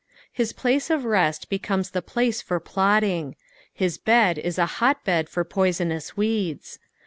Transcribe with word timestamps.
His 0.31 0.51
place 0.51 0.89
of 0.89 1.05
rest 1.05 1.47
becomes 1.47 1.91
the 1.91 2.01
place 2.01 2.41
tor 2.41 2.59
plotting. 2.59 3.35
His 3.71 3.99
bed 3.99 4.39
is 4.39 4.57
a 4.57 4.65
hot 4.81 5.03
bed 5.05 5.29
for 5.29 5.43
poisonous 5.43 6.17
weeds. 6.17 6.79